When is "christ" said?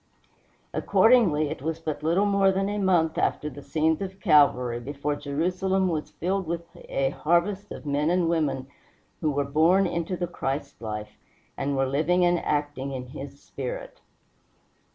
10.25-10.81